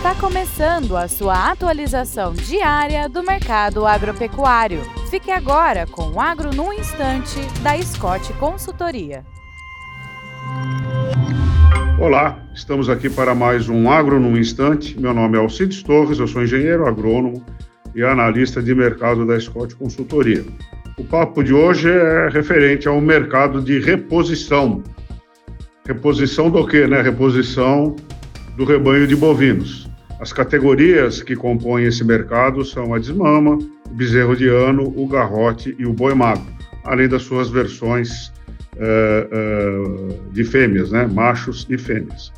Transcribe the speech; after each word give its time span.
Está 0.00 0.14
começando 0.14 0.96
a 0.96 1.06
sua 1.06 1.50
atualização 1.50 2.32
diária 2.32 3.06
do 3.06 3.22
mercado 3.22 3.84
agropecuário. 3.84 4.80
Fique 5.10 5.30
agora 5.30 5.86
com 5.86 6.12
o 6.12 6.18
Agro 6.18 6.54
no 6.54 6.72
Instante, 6.72 7.38
da 7.62 7.76
Scott 7.82 8.32
Consultoria. 8.38 9.22
Olá, 12.00 12.42
estamos 12.54 12.88
aqui 12.88 13.10
para 13.10 13.34
mais 13.34 13.68
um 13.68 13.90
Agro 13.90 14.18
no 14.18 14.38
Instante. 14.38 14.98
Meu 14.98 15.12
nome 15.12 15.36
é 15.36 15.40
Alcides 15.42 15.82
Torres, 15.82 16.18
eu 16.18 16.26
sou 16.26 16.42
engenheiro 16.42 16.88
agrônomo 16.88 17.44
e 17.94 18.02
analista 18.02 18.62
de 18.62 18.74
mercado 18.74 19.26
da 19.26 19.38
Scott 19.38 19.76
Consultoria. 19.76 20.42
O 20.96 21.04
papo 21.04 21.44
de 21.44 21.52
hoje 21.52 21.90
é 21.90 22.30
referente 22.30 22.88
ao 22.88 22.98
mercado 23.02 23.60
de 23.60 23.78
reposição. 23.78 24.82
Reposição 25.86 26.48
do 26.48 26.66
quê, 26.66 26.86
né? 26.86 27.02
Reposição 27.02 27.94
do 28.56 28.64
rebanho 28.64 29.06
de 29.06 29.14
bovinos. 29.14 29.89
As 30.20 30.34
categorias 30.34 31.22
que 31.22 31.34
compõem 31.34 31.84
esse 31.84 32.04
mercado 32.04 32.62
são 32.62 32.92
a 32.92 32.98
desmama, 32.98 33.58
o 33.90 33.94
bezerro 33.94 34.36
de 34.36 34.48
ano, 34.48 34.92
o 34.94 35.08
garrote 35.08 35.74
e 35.78 35.86
o 35.86 35.94
boi 35.94 36.14
magro, 36.14 36.44
além 36.84 37.08
das 37.08 37.22
suas 37.22 37.48
versões 37.48 38.30
uh, 38.76 40.12
uh, 40.12 40.30
de 40.30 40.44
fêmeas, 40.44 40.92
né? 40.92 41.08
machos 41.10 41.66
e 41.70 41.78
fêmeas. 41.78 42.28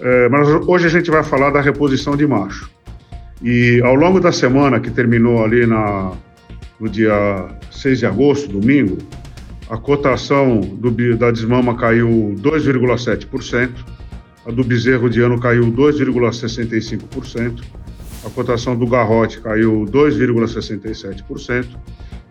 Uh, 0.00 0.28
mas 0.32 0.48
hoje 0.48 0.86
a 0.86 0.90
gente 0.90 1.12
vai 1.12 1.22
falar 1.22 1.50
da 1.50 1.60
reposição 1.60 2.16
de 2.16 2.26
macho. 2.26 2.68
E 3.40 3.80
ao 3.84 3.94
longo 3.94 4.18
da 4.18 4.32
semana, 4.32 4.80
que 4.80 4.90
terminou 4.90 5.44
ali 5.44 5.64
na, 5.64 6.12
no 6.80 6.88
dia 6.88 7.48
6 7.70 8.00
de 8.00 8.06
agosto, 8.06 8.48
domingo, 8.48 8.98
a 9.70 9.76
cotação 9.76 10.60
do, 10.60 10.90
da 11.16 11.30
desmama 11.30 11.76
caiu 11.76 12.34
2,7%, 12.38 13.70
a 14.46 14.50
do 14.50 14.64
bezerro 14.64 15.08
de 15.08 15.20
ano 15.20 15.40
caiu 15.40 15.64
2,65%, 15.72 17.62
a 18.24 18.30
cotação 18.30 18.76
do 18.76 18.86
garrote 18.86 19.40
caiu 19.40 19.84
2,67% 19.90 21.66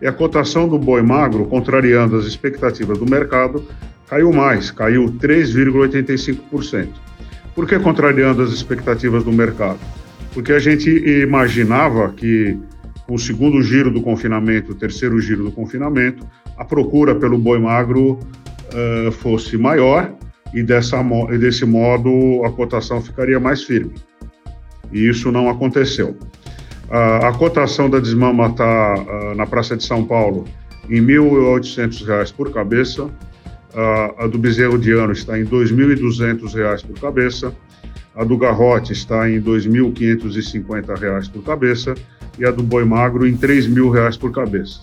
e 0.00 0.06
a 0.06 0.12
cotação 0.12 0.68
do 0.68 0.78
boi 0.78 1.02
magro, 1.02 1.46
contrariando 1.46 2.16
as 2.16 2.26
expectativas 2.26 2.98
do 2.98 3.06
mercado, 3.06 3.64
caiu 4.08 4.32
mais, 4.32 4.70
caiu 4.70 5.06
3,85%. 5.06 6.88
Por 7.54 7.66
que 7.66 7.78
contrariando 7.78 8.42
as 8.42 8.50
expectativas 8.52 9.24
do 9.24 9.32
mercado? 9.32 9.78
Porque 10.32 10.52
a 10.52 10.58
gente 10.58 10.90
imaginava 11.22 12.10
que 12.12 12.58
com 13.06 13.14
o 13.14 13.18
segundo 13.18 13.62
giro 13.62 13.90
do 13.90 14.00
confinamento, 14.00 14.72
o 14.72 14.74
terceiro 14.74 15.20
giro 15.20 15.44
do 15.44 15.52
confinamento, 15.52 16.26
a 16.56 16.64
procura 16.64 17.14
pelo 17.14 17.36
boi 17.36 17.58
magro 17.58 18.18
uh, 18.18 19.12
fosse 19.12 19.56
maior 19.58 20.14
e, 20.52 20.62
dessa, 20.62 21.00
e 21.30 21.38
desse 21.38 21.64
modo 21.64 22.44
a 22.44 22.50
cotação 22.50 23.00
ficaria 23.00 23.40
mais 23.40 23.62
firme. 23.62 23.94
E 24.92 25.08
isso 25.08 25.32
não 25.32 25.48
aconteceu. 25.48 26.16
A, 26.90 27.28
a 27.28 27.32
cotação 27.32 27.88
da 27.88 27.98
desmama 27.98 28.48
está 28.48 28.94
uh, 28.94 29.34
na 29.34 29.46
Praça 29.46 29.76
de 29.76 29.84
São 29.84 30.04
Paulo 30.04 30.44
em 30.90 31.00
R$ 31.00 31.18
1.800 31.18 32.34
por 32.34 32.52
cabeça, 32.52 33.08
a, 33.74 34.24
a 34.24 34.26
do 34.26 34.38
bezerro 34.38 34.78
de 34.78 34.92
ano 34.92 35.12
está 35.12 35.38
em 35.38 35.44
R$ 35.44 35.50
2.200 35.50 36.84
por 36.84 37.00
cabeça, 37.00 37.54
a 38.14 38.24
do 38.24 38.36
garrote 38.36 38.92
está 38.92 39.28
em 39.30 39.34
R$ 39.34 39.40
2.550 39.40 41.30
por 41.30 41.42
cabeça 41.42 41.94
e 42.38 42.44
a 42.44 42.50
do 42.50 42.62
boi 42.62 42.84
magro 42.84 43.26
em 43.26 43.32
R$ 43.32 43.38
3.000 43.38 44.18
por 44.18 44.32
cabeça. 44.32 44.80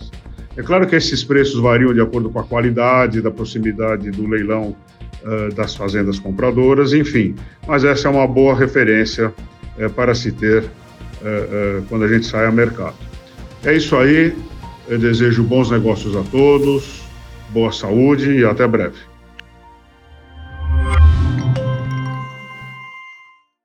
É 0.57 0.63
claro 0.63 0.87
que 0.87 0.95
esses 0.95 1.23
preços 1.23 1.59
variam 1.59 1.93
de 1.93 2.01
acordo 2.01 2.29
com 2.29 2.39
a 2.39 2.43
qualidade 2.43 3.21
da 3.21 3.29
proximidade 3.29 4.09
do 4.09 4.27
leilão 4.27 4.75
uh, 5.23 5.53
das 5.53 5.75
fazendas 5.75 6.19
compradoras, 6.19 6.93
enfim. 6.93 7.35
Mas 7.67 7.83
essa 7.83 8.07
é 8.07 8.11
uma 8.11 8.27
boa 8.27 8.55
referência 8.55 9.33
uh, 9.77 9.89
para 9.91 10.13
se 10.13 10.31
ter 10.31 10.63
uh, 10.63 11.83
quando 11.89 12.05
a 12.05 12.07
gente 12.07 12.25
sai 12.25 12.45
ao 12.45 12.51
mercado. 12.51 12.95
É 13.63 13.73
isso 13.73 13.95
aí. 13.95 14.35
Eu 14.87 14.97
desejo 14.97 15.43
bons 15.43 15.69
negócios 15.69 16.15
a 16.15 16.23
todos, 16.23 17.03
boa 17.52 17.71
saúde 17.71 18.39
e 18.39 18.45
até 18.45 18.67
breve. 18.67 19.08